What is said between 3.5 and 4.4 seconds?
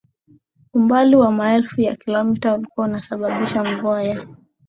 mvua ya